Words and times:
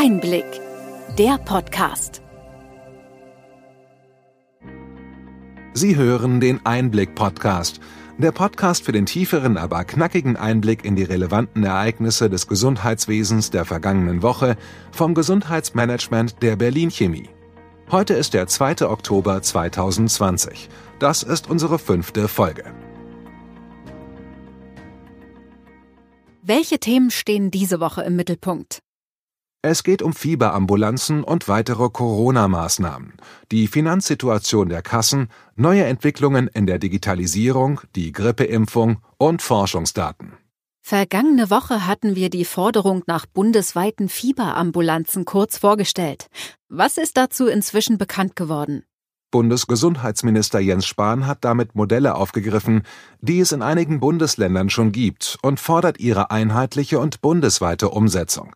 Einblick, 0.00 0.44
der 1.18 1.38
Podcast. 1.38 2.22
Sie 5.74 5.96
hören 5.96 6.38
den 6.38 6.64
Einblick-Podcast, 6.64 7.80
der 8.16 8.30
Podcast 8.30 8.84
für 8.84 8.92
den 8.92 9.06
tieferen, 9.06 9.56
aber 9.56 9.82
knackigen 9.82 10.36
Einblick 10.36 10.84
in 10.84 10.94
die 10.94 11.02
relevanten 11.02 11.64
Ereignisse 11.64 12.30
des 12.30 12.46
Gesundheitswesens 12.46 13.50
der 13.50 13.64
vergangenen 13.64 14.22
Woche 14.22 14.56
vom 14.92 15.14
Gesundheitsmanagement 15.14 16.44
der 16.44 16.54
Berlin 16.54 16.92
Chemie. 16.92 17.28
Heute 17.90 18.14
ist 18.14 18.34
der 18.34 18.46
2. 18.46 18.88
Oktober 18.88 19.42
2020. 19.42 20.68
Das 21.00 21.24
ist 21.24 21.50
unsere 21.50 21.80
fünfte 21.80 22.28
Folge. 22.28 22.72
Welche 26.40 26.78
Themen 26.78 27.10
stehen 27.10 27.50
diese 27.50 27.80
Woche 27.80 28.02
im 28.02 28.14
Mittelpunkt? 28.14 28.78
Es 29.60 29.82
geht 29.82 30.02
um 30.02 30.12
Fieberambulanzen 30.12 31.24
und 31.24 31.48
weitere 31.48 31.88
Corona-Maßnahmen, 31.88 33.14
die 33.50 33.66
Finanzsituation 33.66 34.68
der 34.68 34.82
Kassen, 34.82 35.28
neue 35.56 35.84
Entwicklungen 35.84 36.46
in 36.46 36.66
der 36.66 36.78
Digitalisierung, 36.78 37.80
die 37.96 38.12
Grippeimpfung 38.12 38.98
und 39.16 39.42
Forschungsdaten. 39.42 40.34
Vergangene 40.80 41.50
Woche 41.50 41.88
hatten 41.88 42.14
wir 42.14 42.30
die 42.30 42.44
Forderung 42.44 43.02
nach 43.08 43.26
bundesweiten 43.26 44.08
Fieberambulanzen 44.08 45.24
kurz 45.24 45.58
vorgestellt. 45.58 46.28
Was 46.68 46.96
ist 46.96 47.16
dazu 47.16 47.48
inzwischen 47.48 47.98
bekannt 47.98 48.36
geworden? 48.36 48.84
Bundesgesundheitsminister 49.32 50.60
Jens 50.60 50.86
Spahn 50.86 51.26
hat 51.26 51.44
damit 51.44 51.74
Modelle 51.74 52.14
aufgegriffen, 52.14 52.84
die 53.20 53.40
es 53.40 53.50
in 53.50 53.62
einigen 53.62 53.98
Bundesländern 53.98 54.70
schon 54.70 54.92
gibt, 54.92 55.36
und 55.42 55.58
fordert 55.58 55.98
ihre 55.98 56.30
einheitliche 56.30 57.00
und 57.00 57.20
bundesweite 57.20 57.88
Umsetzung. 57.88 58.54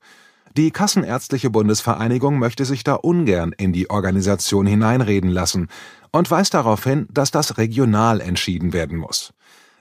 Die 0.55 0.71
Kassenärztliche 0.71 1.49
Bundesvereinigung 1.49 2.39
möchte 2.39 2.67
sich 2.67 2.85
da 2.85 2.95
ungern 2.95 3.55
in 3.57 3.73
die 3.73 3.89
Organisation 3.89 4.67
hineinreden 4.67 5.31
lassen 5.31 5.69
und 6.11 6.31
weist 6.31 6.53
darauf 6.53 6.85
hin, 6.85 7.07
dass 7.11 7.31
das 7.31 7.57
regional 7.57 8.21
entschieden 8.21 8.75
werden 8.75 8.99
muss. 8.99 9.33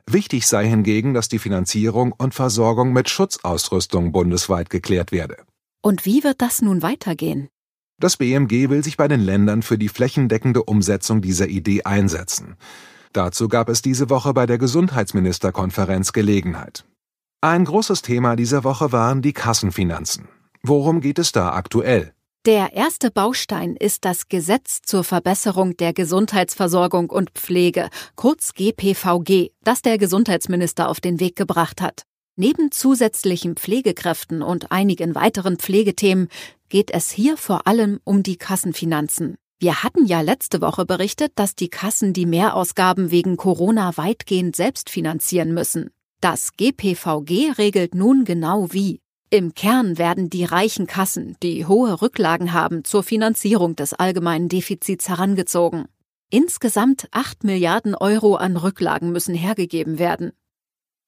Wichtig 0.10 0.48
sei 0.48 0.70
hingegen, 0.70 1.14
dass 1.14 1.28
die 1.28 1.40
Finanzierung 1.40 2.14
und 2.14 2.34
Versorgung 2.34 2.94
mit 2.94 3.10
Schutzausrüstung 3.10 4.14
bundesweit 4.14 4.70
geklärt 4.70 5.12
werde. 5.12 5.38
Und 5.82 6.06
wie 6.06 6.24
wird 6.24 6.42
das 6.42 6.62
nun 6.62 6.82
weitergehen? 6.82 7.50
Das 8.00 8.16
BMG 8.16 8.70
will 8.70 8.82
sich 8.82 8.96
bei 8.96 9.10
den 9.10 9.20
Ländern 9.20 9.64
für 9.64 9.78
die 9.78 9.90
flächendeckende 9.90 10.64
Umsetzung 10.64 11.22
dieser 11.22 11.50
Idee 11.50 11.84
einsetzen. 11.84 12.56
Dazu 13.12 13.50
gab 13.50 13.68
es 13.68 13.82
diese 13.82 14.10
Woche 14.10 14.34
bei 14.34 14.46
der 14.46 14.58
Gesundheitsministerkonferenz 14.58 16.14
Gelegenheit. 16.14 16.86
Ein 17.42 17.66
großes 17.66 18.04
Thema 18.04 18.38
dieser 18.38 18.64
Woche 18.64 18.94
waren 18.94 19.22
die 19.22 19.34
Kassenfinanzen. 19.34 20.30
Worum 20.64 21.02
geht 21.02 21.18
es 21.18 21.32
da 21.32 21.54
aktuell? 21.54 22.14
Der 22.46 22.74
erste 22.74 23.10
Baustein 23.10 23.76
ist 23.76 24.06
das 24.06 24.28
Gesetz 24.28 24.82
zur 24.84 25.04
Verbesserung 25.04 25.76
der 25.78 25.94
Gesundheitsversorgung 25.94 27.10
und 27.10 27.32
Pflege, 27.32 27.90
kurz 28.16 28.54
GPVG, 28.54 29.52
das 29.64 29.82
der 29.82 29.98
Gesundheitsminister 29.98 30.88
auf 30.90 31.00
den 31.00 31.20
Weg 31.20 31.36
gebracht 31.36 31.82
hat. 31.82 32.04
Neben 32.36 32.72
zusätzlichen 32.72 33.56
Pflegekräften 33.56 34.42
und 34.42 34.72
einigen 34.72 35.16
weiteren 35.16 35.58
Pflegethemen 35.58 36.30
geht 36.70 36.92
es 36.92 37.12
hier 37.12 37.38
vor 37.38 37.68
allem 37.68 38.00
um 38.04 38.24
die 38.24 38.38
Kassenfinanzen. 38.38 39.36
Wir 39.60 39.84
hatten 39.84 40.06
ja 40.06 40.22
letzte 40.22 40.62
Woche 40.62 40.86
berichtet, 40.86 41.34
dass 41.36 41.56
die 41.56 41.70
Kassen 41.70 42.14
die 42.14 42.26
Mehrausgaben 42.26 43.12
wegen 43.12 43.38
Corona 43.38 43.98
weitgehend 43.98 44.56
selbst 44.56 44.90
finanzieren 44.90 45.54
müssen. 45.54 45.92
Das 46.22 46.54
GPVG 46.56 47.52
regelt 47.58 47.94
nun 47.94 48.26
genau 48.26 48.72
wie. 48.72 49.02
Im 49.34 49.54
Kern 49.54 49.98
werden 49.98 50.30
die 50.30 50.44
reichen 50.44 50.88
Kassen, 50.88 51.38
die 51.42 51.66
hohe 51.66 52.02
Rücklagen 52.02 52.52
haben, 52.52 52.84
zur 52.84 53.02
Finanzierung 53.02 53.78
des 53.78 53.94
allgemeinen 53.94 54.50
Defizits 54.50 55.08
herangezogen. 55.08 55.86
Insgesamt 56.30 57.08
8 57.12 57.46
Milliarden 57.46 57.96
Euro 57.96 58.36
an 58.36 58.58
Rücklagen 58.58 59.14
müssen 59.14 59.34
hergegeben 59.34 60.00
werden. 60.00 60.34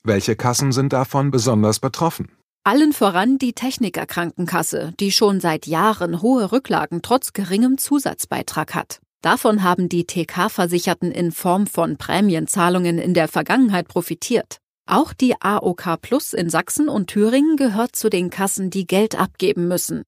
Welche 0.03 0.37
Kassen 0.37 0.71
sind 0.71 0.93
davon 0.93 1.31
besonders 1.31 1.81
betroffen? 1.81 2.29
Allen 2.63 2.93
voran 2.93 3.39
die 3.39 3.51
Technikerkrankenkasse, 3.51 4.93
die 5.01 5.11
schon 5.11 5.41
seit 5.41 5.67
Jahren 5.67 6.21
hohe 6.21 6.53
Rücklagen 6.53 7.01
trotz 7.01 7.33
geringem 7.33 7.77
Zusatzbeitrag 7.77 8.73
hat. 8.73 9.01
Davon 9.21 9.63
haben 9.63 9.89
die 9.89 10.05
TK-Versicherten 10.07 11.11
in 11.11 11.33
Form 11.33 11.67
von 11.67 11.97
Prämienzahlungen 11.97 12.99
in 12.99 13.13
der 13.13 13.27
Vergangenheit 13.27 13.89
profitiert. 13.89 14.59
Auch 14.85 15.13
die 15.13 15.35
AOK 15.39 16.01
Plus 16.01 16.33
in 16.33 16.49
Sachsen 16.49 16.89
und 16.89 17.07
Thüringen 17.07 17.55
gehört 17.55 17.95
zu 17.95 18.09
den 18.09 18.29
Kassen, 18.29 18.69
die 18.69 18.85
Geld 18.85 19.17
abgeben 19.17 19.67
müssen. 19.67 20.03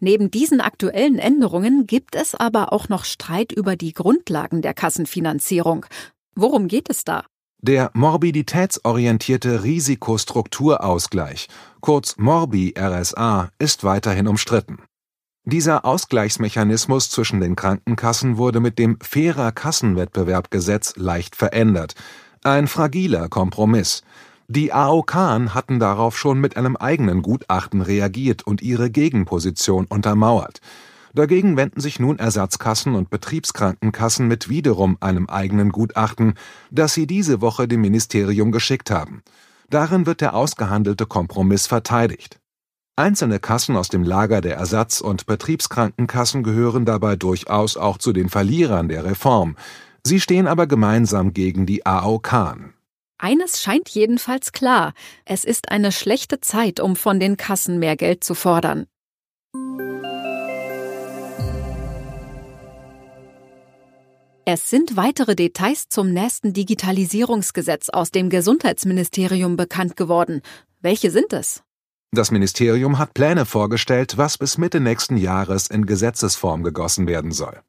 Neben 0.00 0.30
diesen 0.30 0.60
aktuellen 0.60 1.18
Änderungen 1.18 1.86
gibt 1.86 2.16
es 2.16 2.34
aber 2.34 2.72
auch 2.72 2.88
noch 2.88 3.04
Streit 3.04 3.52
über 3.52 3.76
die 3.76 3.92
Grundlagen 3.92 4.60
der 4.60 4.74
Kassenfinanzierung. 4.74 5.86
Worum 6.34 6.68
geht 6.68 6.90
es 6.90 7.04
da? 7.04 7.24
Der 7.62 7.90
morbiditätsorientierte 7.94 9.62
Risikostrukturausgleich, 9.62 11.48
kurz 11.80 12.16
Morbi-RSA, 12.18 13.50
ist 13.58 13.84
weiterhin 13.84 14.28
umstritten. 14.28 14.82
Dieser 15.44 15.84
Ausgleichsmechanismus 15.84 17.08
zwischen 17.08 17.40
den 17.40 17.56
Krankenkassen 17.56 18.36
wurde 18.36 18.60
mit 18.60 18.78
dem 18.78 18.98
Fairer 19.00 19.52
Kassenwettbewerbgesetz 19.52 20.96
leicht 20.96 21.36
verändert, 21.36 21.94
ein 22.46 22.68
fragiler 22.68 23.28
Kompromiss. 23.28 24.02
Die 24.48 24.72
AOK 24.72 25.14
hatten 25.14 25.80
darauf 25.80 26.16
schon 26.16 26.40
mit 26.40 26.56
einem 26.56 26.76
eigenen 26.76 27.22
Gutachten 27.22 27.82
reagiert 27.82 28.46
und 28.46 28.62
ihre 28.62 28.90
Gegenposition 28.90 29.86
untermauert. 29.86 30.60
Dagegen 31.12 31.56
wenden 31.56 31.80
sich 31.80 31.98
nun 31.98 32.18
Ersatzkassen 32.18 32.94
und 32.94 33.10
Betriebskrankenkassen 33.10 34.28
mit 34.28 34.48
wiederum 34.48 34.96
einem 35.00 35.28
eigenen 35.28 35.70
Gutachten, 35.70 36.34
das 36.70 36.94
sie 36.94 37.06
diese 37.06 37.40
Woche 37.40 37.66
dem 37.66 37.80
Ministerium 37.80 38.52
geschickt 38.52 38.90
haben. 38.90 39.22
Darin 39.68 40.06
wird 40.06 40.20
der 40.20 40.34
ausgehandelte 40.34 41.06
Kompromiss 41.06 41.66
verteidigt. 41.66 42.38
Einzelne 42.94 43.40
Kassen 43.40 43.76
aus 43.76 43.88
dem 43.88 44.04
Lager 44.04 44.40
der 44.40 44.56
Ersatz- 44.56 45.00
und 45.00 45.26
Betriebskrankenkassen 45.26 46.44
gehören 46.44 46.84
dabei 46.84 47.16
durchaus 47.16 47.76
auch 47.76 47.98
zu 47.98 48.12
den 48.12 48.28
Verlierern 48.28 48.88
der 48.88 49.04
Reform. 49.04 49.56
Sie 50.06 50.20
stehen 50.20 50.46
aber 50.46 50.68
gemeinsam 50.68 51.32
gegen 51.32 51.66
die 51.66 51.84
AOK. 51.84 52.32
Eines 53.18 53.60
scheint 53.60 53.88
jedenfalls 53.88 54.52
klar. 54.52 54.94
Es 55.24 55.42
ist 55.42 55.72
eine 55.72 55.90
schlechte 55.90 56.38
Zeit, 56.40 56.78
um 56.78 56.94
von 56.94 57.18
den 57.18 57.36
Kassen 57.36 57.80
mehr 57.80 57.96
Geld 57.96 58.22
zu 58.22 58.36
fordern. 58.36 58.86
Es 64.44 64.70
sind 64.70 64.96
weitere 64.96 65.34
Details 65.34 65.88
zum 65.88 66.12
nächsten 66.12 66.52
Digitalisierungsgesetz 66.52 67.88
aus 67.88 68.12
dem 68.12 68.30
Gesundheitsministerium 68.30 69.56
bekannt 69.56 69.96
geworden. 69.96 70.40
Welche 70.80 71.10
sind 71.10 71.32
es? 71.32 71.64
Das 72.12 72.30
Ministerium 72.30 72.98
hat 72.98 73.12
Pläne 73.12 73.44
vorgestellt, 73.44 74.16
was 74.16 74.38
bis 74.38 74.56
Mitte 74.56 74.78
nächsten 74.78 75.16
Jahres 75.16 75.66
in 75.66 75.84
Gesetzesform 75.84 76.62
gegossen 76.62 77.08
werden 77.08 77.32
soll. 77.32 77.60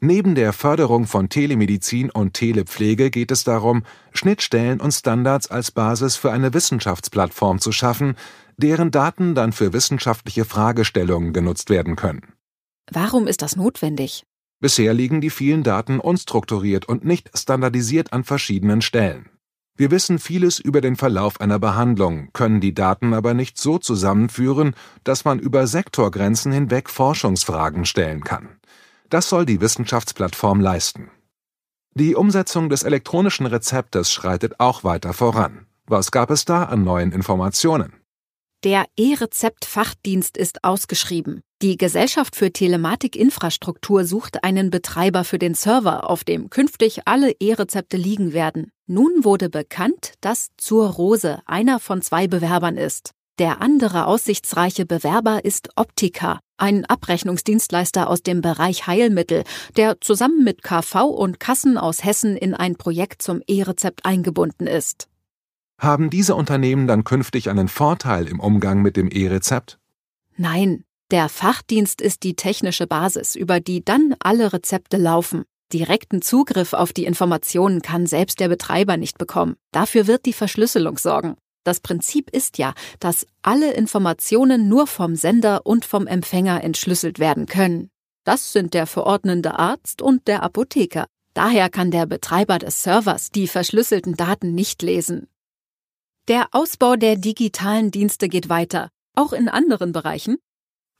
Neben 0.00 0.34
der 0.34 0.52
Förderung 0.52 1.06
von 1.06 1.30
Telemedizin 1.30 2.10
und 2.10 2.34
Telepflege 2.34 3.10
geht 3.10 3.30
es 3.30 3.44
darum, 3.44 3.82
Schnittstellen 4.12 4.78
und 4.80 4.92
Standards 4.92 5.50
als 5.50 5.70
Basis 5.70 6.16
für 6.16 6.30
eine 6.32 6.52
Wissenschaftsplattform 6.52 7.60
zu 7.60 7.72
schaffen, 7.72 8.14
deren 8.58 8.90
Daten 8.90 9.34
dann 9.34 9.52
für 9.52 9.72
wissenschaftliche 9.72 10.44
Fragestellungen 10.44 11.32
genutzt 11.32 11.70
werden 11.70 11.96
können. 11.96 12.34
Warum 12.90 13.26
ist 13.26 13.40
das 13.40 13.56
notwendig? 13.56 14.24
Bisher 14.60 14.92
liegen 14.92 15.20
die 15.20 15.30
vielen 15.30 15.62
Daten 15.62 15.98
unstrukturiert 15.98 16.86
und 16.86 17.04
nicht 17.04 17.30
standardisiert 17.36 18.12
an 18.12 18.24
verschiedenen 18.24 18.82
Stellen. 18.82 19.30
Wir 19.78 19.90
wissen 19.90 20.18
vieles 20.18 20.58
über 20.58 20.80
den 20.80 20.96
Verlauf 20.96 21.40
einer 21.40 21.58
Behandlung, 21.58 22.30
können 22.32 22.60
die 22.60 22.72
Daten 22.72 23.12
aber 23.12 23.34
nicht 23.34 23.58
so 23.58 23.76
zusammenführen, 23.78 24.74
dass 25.04 25.26
man 25.26 25.38
über 25.38 25.66
Sektorgrenzen 25.66 26.52
hinweg 26.52 26.88
Forschungsfragen 26.88 27.84
stellen 27.84 28.24
kann. 28.24 28.55
Das 29.10 29.28
soll 29.28 29.46
die 29.46 29.60
Wissenschaftsplattform 29.60 30.60
leisten. 30.60 31.10
Die 31.94 32.14
Umsetzung 32.14 32.68
des 32.68 32.82
elektronischen 32.82 33.46
Rezeptes 33.46 34.12
schreitet 34.12 34.60
auch 34.60 34.84
weiter 34.84 35.12
voran. 35.12 35.66
Was 35.86 36.10
gab 36.10 36.30
es 36.30 36.44
da 36.44 36.64
an 36.64 36.84
neuen 36.84 37.12
Informationen? 37.12 37.94
Der 38.64 38.86
E-Rezept-Fachdienst 38.96 40.36
ist 40.36 40.64
ausgeschrieben. 40.64 41.40
Die 41.62 41.76
Gesellschaft 41.76 42.36
für 42.36 42.52
Telematikinfrastruktur 42.52 44.04
sucht 44.04 44.44
einen 44.44 44.70
Betreiber 44.70 45.24
für 45.24 45.38
den 45.38 45.54
Server, 45.54 46.10
auf 46.10 46.24
dem 46.24 46.50
künftig 46.50 47.02
alle 47.06 47.30
E-Rezepte 47.38 47.96
liegen 47.96 48.32
werden. 48.32 48.72
Nun 48.86 49.24
wurde 49.24 49.48
bekannt, 49.48 50.14
dass 50.20 50.48
Zur 50.58 50.90
Rose 50.90 51.40
einer 51.46 51.80
von 51.80 52.02
zwei 52.02 52.26
Bewerbern 52.26 52.76
ist. 52.76 53.12
Der 53.38 53.62
andere 53.62 54.06
aussichtsreiche 54.06 54.84
Bewerber 54.84 55.44
ist 55.44 55.68
Optika, 55.76 56.40
ein 56.58 56.84
Abrechnungsdienstleister 56.84 58.08
aus 58.08 58.22
dem 58.22 58.40
Bereich 58.40 58.86
Heilmittel, 58.86 59.44
der 59.76 60.00
zusammen 60.00 60.44
mit 60.44 60.62
KV 60.62 61.04
und 61.04 61.40
Kassen 61.40 61.78
aus 61.78 62.04
Hessen 62.04 62.36
in 62.36 62.54
ein 62.54 62.76
Projekt 62.76 63.22
zum 63.22 63.42
E-Rezept 63.46 64.04
eingebunden 64.04 64.66
ist. 64.66 65.08
Haben 65.78 66.10
diese 66.10 66.34
Unternehmen 66.34 66.86
dann 66.86 67.04
künftig 67.04 67.50
einen 67.50 67.68
Vorteil 67.68 68.26
im 68.28 68.40
Umgang 68.40 68.82
mit 68.82 68.96
dem 68.96 69.10
E-Rezept? 69.10 69.78
Nein, 70.36 70.84
Der 71.12 71.28
Fachdienst 71.28 72.00
ist 72.00 72.24
die 72.24 72.34
technische 72.34 72.88
Basis, 72.88 73.36
über 73.36 73.60
die 73.60 73.84
dann 73.84 74.16
alle 74.18 74.52
Rezepte 74.52 74.96
laufen. 74.96 75.44
Direkten 75.72 76.20
Zugriff 76.20 76.72
auf 76.72 76.92
die 76.92 77.04
Informationen 77.04 77.80
kann 77.80 78.06
selbst 78.06 78.40
der 78.40 78.48
Betreiber 78.48 78.96
nicht 78.96 79.16
bekommen. 79.16 79.54
Dafür 79.70 80.08
wird 80.08 80.26
die 80.26 80.32
Verschlüsselung 80.32 80.98
sorgen. 80.98 81.36
Das 81.66 81.80
Prinzip 81.80 82.30
ist 82.30 82.56
ja, 82.58 82.74
dass 83.00 83.26
alle 83.42 83.72
Informationen 83.72 84.68
nur 84.68 84.86
vom 84.86 85.16
Sender 85.16 85.66
und 85.66 85.84
vom 85.84 86.06
Empfänger 86.06 86.62
entschlüsselt 86.62 87.18
werden 87.18 87.46
können. 87.46 87.90
Das 88.22 88.52
sind 88.52 88.72
der 88.72 88.86
verordnende 88.86 89.58
Arzt 89.58 90.00
und 90.00 90.28
der 90.28 90.44
Apotheker. 90.44 91.06
Daher 91.34 91.68
kann 91.68 91.90
der 91.90 92.06
Betreiber 92.06 92.60
des 92.60 92.84
Servers 92.84 93.32
die 93.32 93.48
verschlüsselten 93.48 94.14
Daten 94.14 94.54
nicht 94.54 94.80
lesen. 94.82 95.26
Der 96.28 96.46
Ausbau 96.52 96.94
der 96.94 97.16
digitalen 97.16 97.90
Dienste 97.90 98.28
geht 98.28 98.48
weiter, 98.48 98.90
auch 99.16 99.32
in 99.32 99.48
anderen 99.48 99.90
Bereichen. 99.90 100.36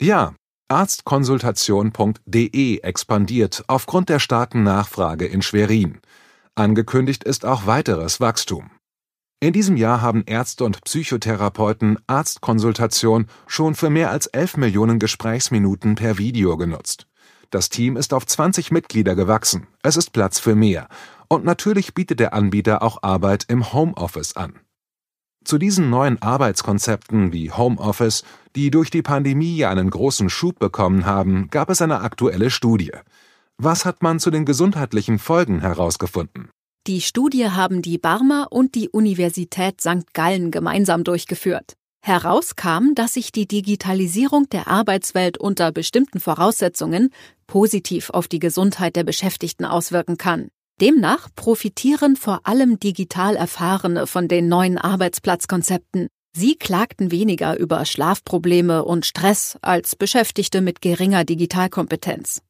Ja, 0.02 0.34
Arztkonsultation.de 0.66 2.78
expandiert 2.78 3.62
aufgrund 3.68 4.08
der 4.08 4.18
starken 4.18 4.64
Nachfrage 4.64 5.26
in 5.26 5.42
Schwerin. 5.42 6.00
Angekündigt 6.56 7.22
ist 7.22 7.44
auch 7.44 7.66
weiteres 7.66 8.18
Wachstum. 8.18 8.75
In 9.38 9.52
diesem 9.52 9.76
Jahr 9.76 10.00
haben 10.00 10.24
Ärzte 10.24 10.64
und 10.64 10.82
Psychotherapeuten 10.82 11.98
Arztkonsultation 12.06 13.26
schon 13.46 13.74
für 13.74 13.90
mehr 13.90 14.10
als 14.10 14.26
11 14.28 14.56
Millionen 14.56 14.98
Gesprächsminuten 14.98 15.94
per 15.94 16.16
Video 16.16 16.56
genutzt. 16.56 17.06
Das 17.50 17.68
Team 17.68 17.98
ist 17.98 18.14
auf 18.14 18.24
20 18.24 18.70
Mitglieder 18.70 19.14
gewachsen. 19.14 19.66
Es 19.82 19.98
ist 19.98 20.14
Platz 20.14 20.38
für 20.38 20.54
mehr. 20.54 20.88
Und 21.28 21.44
natürlich 21.44 21.92
bietet 21.92 22.18
der 22.18 22.32
Anbieter 22.32 22.82
auch 22.82 23.02
Arbeit 23.02 23.44
im 23.48 23.74
Homeoffice 23.74 24.36
an. 24.36 24.54
Zu 25.44 25.58
diesen 25.58 25.90
neuen 25.90 26.20
Arbeitskonzepten 26.22 27.34
wie 27.34 27.50
Homeoffice, 27.52 28.24
die 28.56 28.70
durch 28.70 28.90
die 28.90 29.02
Pandemie 29.02 29.66
einen 29.66 29.90
großen 29.90 30.30
Schub 30.30 30.58
bekommen 30.58 31.04
haben, 31.04 31.50
gab 31.50 31.68
es 31.68 31.82
eine 31.82 32.00
aktuelle 32.00 32.48
Studie. 32.48 32.92
Was 33.58 33.84
hat 33.84 34.02
man 34.02 34.18
zu 34.18 34.30
den 34.30 34.46
gesundheitlichen 34.46 35.18
Folgen 35.18 35.60
herausgefunden? 35.60 36.48
Die 36.86 37.00
Studie 37.00 37.50
haben 37.50 37.82
die 37.82 37.98
Barmer 37.98 38.46
und 38.50 38.76
die 38.76 38.88
Universität 38.88 39.80
St. 39.80 40.12
Gallen 40.12 40.52
gemeinsam 40.52 41.02
durchgeführt. 41.02 41.72
Heraus 42.00 42.54
kam, 42.54 42.94
dass 42.94 43.14
sich 43.14 43.32
die 43.32 43.48
Digitalisierung 43.48 44.48
der 44.50 44.68
Arbeitswelt 44.68 45.36
unter 45.36 45.72
bestimmten 45.72 46.20
Voraussetzungen 46.20 47.10
positiv 47.48 48.10
auf 48.10 48.28
die 48.28 48.38
Gesundheit 48.38 48.94
der 48.94 49.02
Beschäftigten 49.02 49.64
auswirken 49.64 50.16
kann. 50.16 50.46
Demnach 50.80 51.28
profitieren 51.34 52.14
vor 52.14 52.42
allem 52.44 52.78
digital 52.78 53.34
Erfahrene 53.34 54.06
von 54.06 54.28
den 54.28 54.46
neuen 54.46 54.78
Arbeitsplatzkonzepten. 54.78 56.06
Sie 56.36 56.54
klagten 56.54 57.10
weniger 57.10 57.58
über 57.58 57.84
Schlafprobleme 57.84 58.84
und 58.84 59.06
Stress 59.06 59.58
als 59.60 59.96
Beschäftigte 59.96 60.60
mit 60.60 60.80
geringer 60.80 61.24
Digitalkompetenz. 61.24 62.42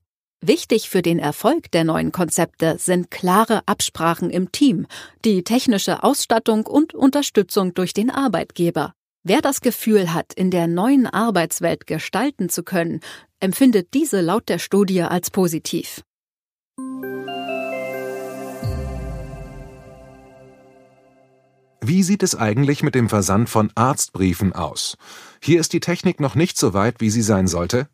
Wichtig 0.42 0.90
für 0.90 1.00
den 1.00 1.18
Erfolg 1.18 1.70
der 1.70 1.84
neuen 1.84 2.12
Konzepte 2.12 2.76
sind 2.78 3.10
klare 3.10 3.62
Absprachen 3.66 4.28
im 4.28 4.52
Team, 4.52 4.86
die 5.24 5.42
technische 5.42 6.02
Ausstattung 6.02 6.66
und 6.66 6.94
Unterstützung 6.94 7.72
durch 7.72 7.94
den 7.94 8.10
Arbeitgeber. 8.10 8.92
Wer 9.24 9.40
das 9.40 9.62
Gefühl 9.62 10.12
hat, 10.12 10.34
in 10.34 10.50
der 10.50 10.66
neuen 10.66 11.06
Arbeitswelt 11.06 11.86
gestalten 11.86 12.50
zu 12.50 12.62
können, 12.62 13.00
empfindet 13.40 13.94
diese 13.94 14.20
laut 14.20 14.48
der 14.48 14.58
Studie 14.58 15.02
als 15.02 15.30
positiv. 15.30 16.02
Wie 21.80 22.02
sieht 22.02 22.22
es 22.22 22.34
eigentlich 22.34 22.82
mit 22.82 22.94
dem 22.94 23.08
Versand 23.08 23.48
von 23.48 23.72
Arztbriefen 23.74 24.52
aus? 24.52 24.96
Hier 25.42 25.60
ist 25.60 25.72
die 25.72 25.80
Technik 25.80 26.20
noch 26.20 26.34
nicht 26.34 26.58
so 26.58 26.74
weit, 26.74 27.00
wie 27.00 27.10
sie 27.10 27.22
sein 27.22 27.46
sollte. 27.46 27.88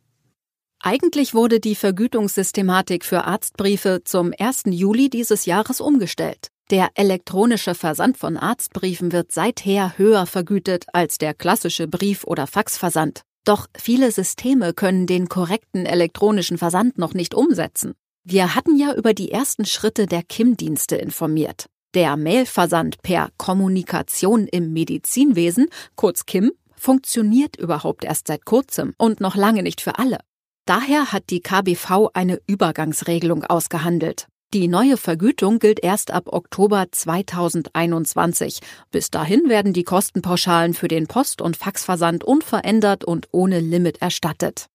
Eigentlich 0.85 1.33
wurde 1.33 1.61
die 1.61 1.77
Vergütungssystematik 1.77 3.05
für 3.05 3.25
Arztbriefe 3.25 4.01
zum 4.05 4.33
1. 4.37 4.65
Juli 4.67 5.09
dieses 5.09 5.47
Jahres 5.47 5.81
umgestellt. 5.81 6.49
Der 6.73 6.91
elektronische 6.95 7.77
Versand 7.77 8.19
von 8.19 8.37
Arztbriefen 8.37 9.13
wird 9.13 9.31
seither 9.31 9.97
höher 9.97 10.27
vergütet 10.27 10.87
als 10.93 11.19
der 11.19 11.35
klassische 11.35 11.87
Brief- 11.87 12.25
oder 12.25 12.49
Faxversand. 12.49 13.23
Doch 13.45 13.69
viele 13.79 14.11
Systeme 14.11 14.73
können 14.73 15.07
den 15.07 15.29
korrekten 15.29 15.87
elektronischen 15.87 16.59
Versand 16.59 16.99
noch 16.99 17.15
nicht 17.15 17.37
umsetzen. 17.37 17.93
Wir 18.25 18.57
hatten 18.57 18.77
ja 18.77 18.93
über 18.93 19.15
die 19.15 19.31
ersten 19.31 19.67
Schritte 19.67 20.07
der 20.07 20.25
KIM-Dienste 20.25 20.97
informiert. 20.97 21.67
Der 21.95 22.17
Mailversand 22.17 23.03
per 23.03 23.29
Kommunikation 23.37 24.49
im 24.49 24.73
Medizinwesen, 24.73 25.69
kurz 25.95 26.27
KIM, 26.27 26.51
funktioniert 26.75 27.57
überhaupt 27.57 28.05
erst 28.05 28.27
seit 28.27 28.45
kurzem 28.45 28.95
und 28.99 29.21
noch 29.21 29.37
lange 29.37 29.63
nicht 29.63 29.81
für 29.81 30.01
alle. 30.01 30.19
Daher 30.65 31.11
hat 31.13 31.31
die 31.31 31.41
KBV 31.41 32.11
eine 32.15 32.41
Übergangsregelung 32.47 33.43
ausgehandelt. 33.43 34.29
Die 34.55 34.69
neue 34.69 34.97
Vergütung 34.97 35.59
gilt 35.59 35.83
erst 35.83 36.13
ab 36.13 36.25
Oktober 36.27 36.87
2021. 36.89 38.61
Bis 38.93 39.11
dahin 39.11 39.49
werden 39.49 39.73
die 39.73 39.83
Kostenpauschalen 39.83 40.75
für 40.75 40.87
den 40.87 41.09
Post- 41.09 41.43
und 41.43 41.57
Faxversand 41.57 42.23
unverändert 42.23 43.03
und 43.03 43.29
ohne 43.33 43.59
Limit 43.59 44.01
erstattet. 44.01 44.67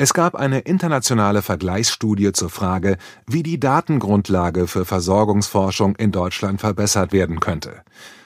Es 0.00 0.12
gab 0.12 0.34
eine 0.34 0.60
internationale 0.60 1.40
Vergleichsstudie 1.40 2.32
zur 2.32 2.50
Frage, 2.50 2.98
wie 3.26 3.42
die 3.42 3.58
Datengrundlage 3.58 4.66
für 4.66 4.84
Versorgungsforschung 4.84 5.96
in 5.96 6.12
Deutschland 6.12 6.60
verbessert 6.60 7.12
werden 7.12 7.40
könnte. 7.40 7.82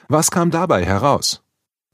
Was 0.09 0.31
kam 0.31 0.51
dabei 0.51 0.83
heraus? 0.83 1.42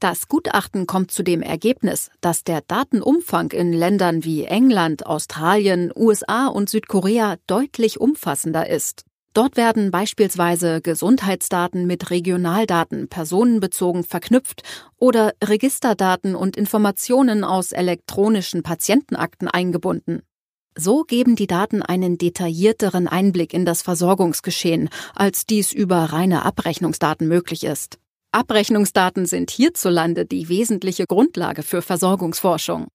Das 0.00 0.28
Gutachten 0.28 0.86
kommt 0.86 1.10
zu 1.10 1.22
dem 1.22 1.42
Ergebnis, 1.42 2.10
dass 2.22 2.42
der 2.42 2.62
Datenumfang 2.66 3.52
in 3.52 3.74
Ländern 3.74 4.24
wie 4.24 4.44
England, 4.44 5.04
Australien, 5.04 5.92
USA 5.94 6.46
und 6.46 6.70
Südkorea 6.70 7.36
deutlich 7.46 8.00
umfassender 8.00 8.66
ist. 8.66 9.04
Dort 9.34 9.58
werden 9.58 9.90
beispielsweise 9.90 10.80
Gesundheitsdaten 10.80 11.86
mit 11.86 12.08
Regionaldaten 12.08 13.08
personenbezogen 13.08 14.02
verknüpft 14.02 14.62
oder 14.96 15.34
Registerdaten 15.44 16.34
und 16.34 16.56
Informationen 16.56 17.44
aus 17.44 17.70
elektronischen 17.70 18.62
Patientenakten 18.62 19.48
eingebunden. 19.48 20.22
So 20.78 21.02
geben 21.02 21.36
die 21.36 21.46
Daten 21.46 21.82
einen 21.82 22.16
detaillierteren 22.16 23.06
Einblick 23.06 23.52
in 23.52 23.66
das 23.66 23.82
Versorgungsgeschehen, 23.82 24.88
als 25.14 25.44
dies 25.44 25.72
über 25.72 26.04
reine 26.04 26.46
Abrechnungsdaten 26.46 27.28
möglich 27.28 27.64
ist. 27.64 27.98
Abrechnungsdaten 28.32 29.26
sind 29.26 29.50
hierzulande 29.50 30.24
die 30.24 30.48
wesentliche 30.48 31.06
Grundlage 31.06 31.64
für 31.64 31.82
Versorgungsforschung. 31.82 32.86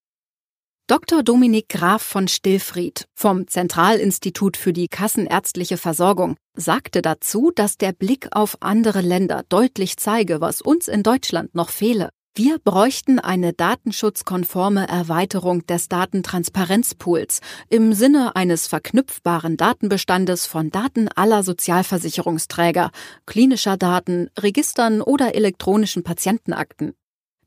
Dr. 0.86 1.22
Dominik 1.22 1.68
Graf 1.68 2.00
von 2.00 2.26
Stillfried 2.26 3.06
vom 3.12 3.46
Zentralinstitut 3.46 4.56
für 4.56 4.72
die 4.72 4.88
kassenärztliche 4.88 5.76
Versorgung 5.76 6.36
sagte 6.54 7.02
dazu, 7.02 7.50
dass 7.54 7.76
der 7.76 7.92
Blick 7.92 8.28
auf 8.30 8.56
andere 8.60 9.02
Länder 9.02 9.42
deutlich 9.48 9.98
zeige, 9.98 10.40
was 10.40 10.62
uns 10.62 10.88
in 10.88 11.02
Deutschland 11.02 11.54
noch 11.54 11.68
fehle. 11.68 12.10
Wir 12.38 12.58
bräuchten 12.58 13.18
eine 13.18 13.54
datenschutzkonforme 13.54 14.86
Erweiterung 14.86 15.66
des 15.66 15.88
Datentransparenzpools 15.88 17.40
im 17.70 17.94
Sinne 17.94 18.36
eines 18.36 18.66
verknüpfbaren 18.66 19.56
Datenbestandes 19.56 20.44
von 20.44 20.70
Daten 20.70 21.08
aller 21.08 21.42
Sozialversicherungsträger, 21.42 22.90
klinischer 23.24 23.78
Daten, 23.78 24.28
Registern 24.38 25.00
oder 25.00 25.34
elektronischen 25.34 26.02
Patientenakten. 26.02 26.92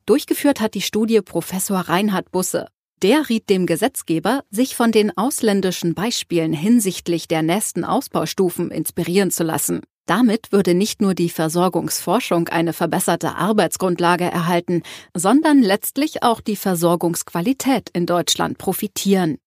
Durchgeführt 0.08 0.60
hat 0.60 0.74
die 0.74 0.82
Studie 0.82 1.22
Professor 1.22 1.82
Reinhard 1.82 2.32
Busse. 2.32 2.66
Der 3.04 3.30
riet 3.30 3.48
dem 3.52 3.68
Gesetzgeber, 3.68 4.44
sich 4.50 4.76
von 4.76 4.92
den 4.92 5.16
ausländischen 5.16 5.94
Beispielen 5.94 6.52
hinsichtlich 6.52 7.28
der 7.28 7.44
nächsten 7.44 7.86
Ausbaustufen 7.86 8.72
inspirieren 8.72 9.30
zu 9.30 9.44
lassen. 9.44 9.82
Damit 10.10 10.52
würde 10.52 10.74
nicht 10.74 11.04
nur 11.04 11.14
die 11.14 11.30
Versorgungsforschung 11.30 12.48
eine 12.48 12.74
verbesserte 12.74 13.36
Arbeitsgrundlage 13.36 14.24
erhalten, 14.24 14.82
sondern 15.16 15.62
letztlich 15.62 16.24
auch 16.24 16.42
die 16.42 16.56
Versorgungsqualität 16.56 17.92
in 17.94 18.08
Deutschland 18.08 18.58
profitieren. 18.58 19.38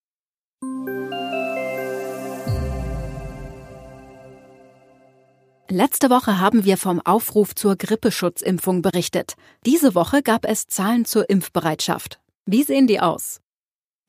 Letzte 5.69 6.11
Woche 6.11 6.39
haben 6.39 6.65
wir 6.65 6.77
vom 6.77 7.01
Aufruf 7.01 7.57
zur 7.57 7.75
Grippeschutzimpfung 7.75 8.83
berichtet. 8.83 9.35
Diese 9.67 9.97
Woche 9.97 10.23
gab 10.23 10.45
es 10.45 10.69
Zahlen 10.69 11.05
zur 11.05 11.29
Impfbereitschaft. 11.29 12.21
Wie 12.47 12.63
sehen 12.63 12.87
die 12.87 13.01
aus? 13.01 13.41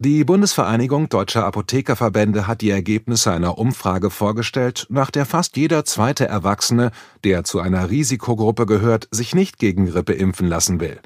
Die 0.06 0.26
Bundesvereinigung 0.26 1.08
Deutscher 1.08 1.46
Apothekerverbände 1.46 2.46
hat 2.46 2.60
die 2.60 2.72
Ergebnisse 2.72 3.32
einer 3.32 3.58
Umfrage 3.58 4.10
vorgestellt, 4.10 4.86
nach 4.90 5.10
der 5.10 5.26
fast 5.26 5.56
jeder 5.56 5.86
zweite 5.86 6.28
Erwachsene, 6.28 6.92
der 7.24 7.46
zu 7.46 7.62
einer 7.62 7.90
Risikogruppe 7.90 8.66
gehört, 8.66 9.08
sich 9.12 9.34
nicht 9.34 9.60
gegen 9.60 9.86
Grippe 9.86 10.12
impfen 10.12 10.50
lassen 10.50 10.82
will. 10.82 11.00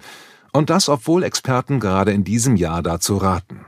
Und 0.51 0.71
das, 0.71 0.89
obwohl 0.89 1.21
Experten 1.21 1.79
gerade 1.79 2.11
in 2.11 2.23
diesem 2.23 2.55
Jahr 2.55 2.81
dazu 2.81 3.17
raten. 3.17 3.67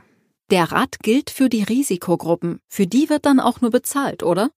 Der 0.50 0.72
Rat 0.72 0.98
gilt 1.04 1.30
für 1.30 1.48
die 1.48 1.62
Risikogruppen. 1.62 2.60
Für 2.68 2.88
die 2.88 3.08
wird 3.12 3.28
dann 3.28 3.40
auch 3.40 3.62
nur 3.62 3.70
bezahlt, 3.70 4.24
oder? 4.24 4.50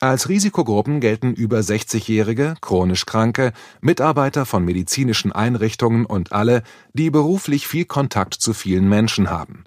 Als 0.00 0.30
Risikogruppen 0.30 1.00
gelten 1.00 1.34
über 1.34 1.58
60-Jährige, 1.58 2.54
chronisch 2.62 3.04
Kranke, 3.04 3.52
Mitarbeiter 3.82 4.46
von 4.46 4.64
medizinischen 4.64 5.32
Einrichtungen 5.32 6.06
und 6.06 6.32
alle, 6.32 6.62
die 6.94 7.10
beruflich 7.10 7.66
viel 7.66 7.84
Kontakt 7.84 8.32
zu 8.32 8.54
vielen 8.54 8.88
Menschen 8.88 9.28
haben. 9.28 9.64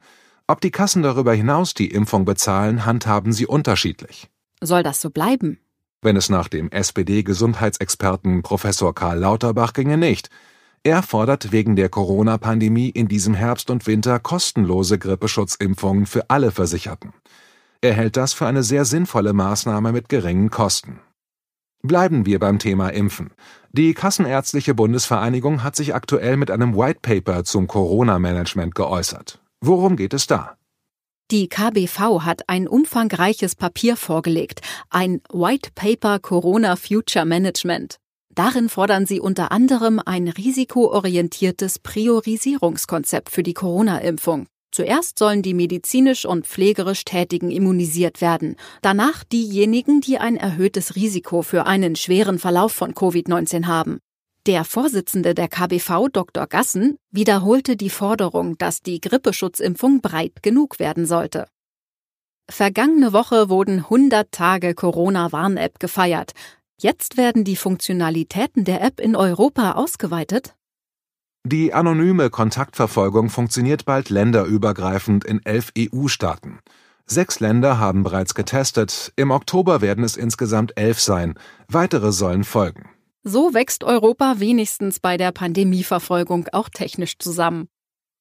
Ob 0.49 0.61
die 0.61 0.71
Kassen 0.71 1.03
darüber 1.03 1.31
hinaus 1.31 1.75
die 1.75 1.91
Impfung 1.91 2.25
bezahlen, 2.25 2.83
handhaben 2.83 3.33
sie 3.33 3.45
unterschiedlich. 3.45 4.31
Soll 4.59 4.81
das 4.81 4.99
so 4.99 5.11
bleiben? 5.11 5.59
Wenn 6.01 6.15
es 6.15 6.29
nach 6.29 6.47
dem 6.47 6.71
SPD-Gesundheitsexperten 6.71 8.41
Professor 8.41 8.95
Karl 8.95 9.19
Lauterbach 9.19 9.73
ginge 9.73 9.99
nicht. 9.99 10.31
Er 10.81 11.03
fordert 11.03 11.51
wegen 11.51 11.75
der 11.75 11.89
Corona-Pandemie 11.89 12.89
in 12.89 13.07
diesem 13.07 13.35
Herbst 13.35 13.69
und 13.69 13.85
Winter 13.85 14.17
kostenlose 14.17 14.97
Grippeschutzimpfungen 14.97 16.07
für 16.07 16.31
alle 16.31 16.49
Versicherten. 16.49 17.13
Er 17.81 17.93
hält 17.93 18.17
das 18.17 18.33
für 18.33 18.47
eine 18.47 18.63
sehr 18.63 18.85
sinnvolle 18.85 19.33
Maßnahme 19.33 19.91
mit 19.91 20.09
geringen 20.09 20.49
Kosten. 20.49 20.99
Bleiben 21.83 22.25
wir 22.25 22.39
beim 22.39 22.57
Thema 22.57 22.89
Impfen. 22.89 23.33
Die 23.71 23.93
Kassenärztliche 23.93 24.73
Bundesvereinigung 24.73 25.61
hat 25.61 25.75
sich 25.75 25.93
aktuell 25.93 26.37
mit 26.37 26.49
einem 26.49 26.75
White 26.75 27.01
Paper 27.03 27.43
zum 27.43 27.67
Corona-Management 27.67 28.73
geäußert. 28.73 29.39
Worum 29.61 29.97
geht 29.97 30.13
es 30.13 30.25
da? 30.25 30.55
Die 31.31 31.49
KBV 31.49 32.21
hat 32.21 32.47
ein 32.47 32.67
umfangreiches 32.67 33.55
Papier 33.55 33.97
vorgelegt, 33.97 34.61
ein 34.89 35.21
White 35.31 35.71
Paper 35.75 36.19
Corona 36.19 36.75
Future 36.75 37.25
Management. 37.25 37.97
Darin 38.33 38.69
fordern 38.69 39.05
sie 39.05 39.19
unter 39.19 39.51
anderem 39.51 40.01
ein 40.03 40.29
risikoorientiertes 40.29 41.79
Priorisierungskonzept 41.79 43.29
für 43.29 43.43
die 43.43 43.53
Corona-Impfung. 43.53 44.47
Zuerst 44.71 45.19
sollen 45.19 45.41
die 45.41 45.53
medizinisch 45.53 46.25
und 46.25 46.47
pflegerisch 46.47 47.03
Tätigen 47.03 47.51
immunisiert 47.51 48.21
werden, 48.21 48.55
danach 48.81 49.23
diejenigen, 49.23 49.99
die 49.99 50.19
ein 50.19 50.37
erhöhtes 50.37 50.95
Risiko 50.95 51.41
für 51.41 51.65
einen 51.65 51.95
schweren 51.95 52.39
Verlauf 52.39 52.71
von 52.71 52.93
Covid-19 52.93 53.65
haben. 53.65 53.99
Der 54.49 54.65
Vorsitzende 54.65 55.35
der 55.35 55.47
KBV, 55.47 56.07
Dr. 56.11 56.47
Gassen, 56.47 56.97
wiederholte 57.11 57.77
die 57.77 57.91
Forderung, 57.91 58.57
dass 58.57 58.81
die 58.81 58.99
Grippeschutzimpfung 58.99 60.01
breit 60.01 60.41
genug 60.41 60.79
werden 60.79 61.05
sollte. 61.05 61.45
Vergangene 62.49 63.13
Woche 63.13 63.49
wurden 63.49 63.77
100 63.77 64.31
Tage 64.31 64.73
Corona-Warn-App 64.73 65.79
gefeiert. 65.79 66.31
Jetzt 66.81 67.15
werden 67.15 67.43
die 67.43 67.57
Funktionalitäten 67.57 68.63
der 68.63 68.81
App 68.81 68.99
in 68.99 69.15
Europa 69.15 69.73
ausgeweitet? 69.73 70.55
Die 71.43 71.71
anonyme 71.75 72.31
Kontaktverfolgung 72.31 73.29
funktioniert 73.29 73.85
bald 73.85 74.09
länderübergreifend 74.09 75.25
in 75.25 75.45
elf 75.45 75.71
EU-Staaten. 75.77 76.57
Sechs 77.05 77.39
Länder 77.39 77.77
haben 77.77 78.01
bereits 78.01 78.33
getestet, 78.33 79.13
im 79.15 79.29
Oktober 79.29 79.81
werden 79.81 80.03
es 80.03 80.17
insgesamt 80.17 80.75
elf 80.75 80.99
sein, 80.99 81.35
weitere 81.67 82.11
sollen 82.11 82.43
folgen. 82.43 82.89
So 83.23 83.53
wächst 83.53 83.83
Europa 83.83 84.39
wenigstens 84.39 84.99
bei 84.99 85.17
der 85.17 85.31
Pandemieverfolgung 85.31 86.47
auch 86.53 86.69
technisch 86.69 87.17
zusammen. 87.19 87.67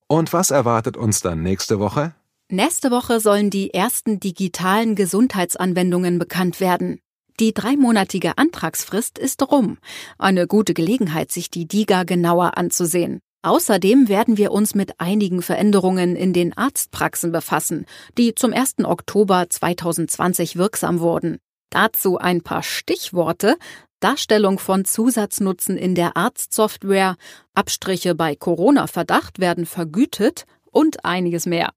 Und 0.09 0.33
was 0.33 0.51
erwartet 0.51 0.97
uns 0.97 1.21
dann 1.21 1.43
nächste 1.43 1.79
Woche? 1.79 2.15
Nächste 2.51 2.91
Woche 2.91 3.21
sollen 3.21 3.51
die 3.51 3.75
ersten 3.75 4.21
digitalen 4.21 4.95
Gesundheitsanwendungen 4.95 6.19
bekannt 6.19 6.61
werden. 6.61 7.01
Die 7.41 7.55
dreimonatige 7.55 8.37
Antragsfrist 8.37 9.19
ist 9.19 9.43
rum. 9.49 9.79
Eine 10.19 10.47
gute 10.47 10.75
Gelegenheit, 10.75 11.31
sich 11.31 11.51
die 11.51 11.69
DIGA 11.69 12.03
genauer 12.03 12.57
anzusehen. 12.57 13.21
Außerdem 13.43 14.09
werden 14.09 14.37
wir 14.37 14.51
uns 14.51 14.75
mit 14.75 14.99
einigen 14.99 15.43
Veränderungen 15.43 16.17
in 16.17 16.33
den 16.33 16.57
Arztpraxen 16.57 17.31
befassen, 17.31 17.87
die 18.17 18.35
zum 18.35 18.53
1. 18.53 18.85
Oktober 18.85 19.47
2020 19.49 20.57
wirksam 20.57 20.99
wurden. 20.99 21.39
Dazu 21.71 22.19
ein 22.19 22.43
paar 22.43 22.63
Stichworte. 22.63 23.57
Darstellung 24.01 24.59
von 24.59 24.85
Zusatznutzen 24.85 25.77
in 25.77 25.95
der 25.95 26.17
Arztsoftware, 26.17 27.17
Abstriche 27.55 28.15
bei 28.15 28.37
Corona-Verdacht 28.37 29.39
werden 29.41 29.67
vergütet 29.67 30.45
und 30.71 31.05
einiges 31.05 31.47
mehr. 31.47 31.71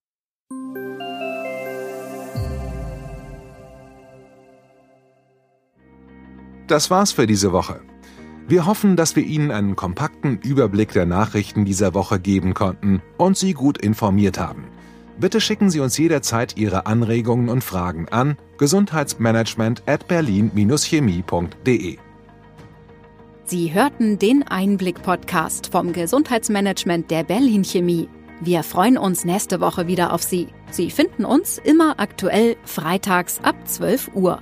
Das 6.68 6.90
war's 6.90 7.12
für 7.12 7.28
diese 7.28 7.52
Woche. 7.52 7.82
Wir 8.48 8.66
hoffen, 8.66 8.96
dass 8.96 9.16
wir 9.16 9.24
Ihnen 9.24 9.52
einen 9.52 9.76
kompakten 9.76 10.38
Überblick 10.40 10.94
der 10.94 11.06
Nachrichten 11.06 11.66
dieser 11.66 11.94
Woche 11.94 12.20
geben 12.20 12.54
konnten 12.54 13.02
und 13.18 13.38
Sie 13.38 13.54
gut 13.54 13.78
informiert 13.78 14.40
haben. 14.40 14.68
Bitte 15.20 15.42
schicken 15.42 15.70
Sie 15.70 15.80
uns 15.80 15.98
jederzeit 15.98 16.58
Ihre 16.58 16.86
Anregungen 16.86 17.50
und 17.50 17.64
Fragen 17.64 18.08
an 18.10 18.38
gesundheitsmanagement 18.58 19.84
at 19.86 20.08
berlin-chemie.de. 20.08 21.98
Sie 23.52 23.74
hörten 23.74 24.18
den 24.18 24.44
Einblick-Podcast 24.44 25.74
vom 25.74 25.92
Gesundheitsmanagement 25.92 27.12
der 27.12 27.26
Berlin 27.26 27.66
Chemie. 27.66 28.08
Wir 28.40 28.64
freuen 28.64 28.98
uns 28.98 29.26
nächste 29.26 29.60
Woche 29.60 29.88
wieder 29.88 30.14
auf 30.14 30.24
Sie. 30.24 30.48
Sie 30.70 30.90
finden 30.90 31.26
uns 31.26 31.58
immer 31.58 32.00
aktuell 32.00 32.56
freitags 32.64 33.42
ab 33.44 33.58
12 33.68 34.12
Uhr. 34.14 34.42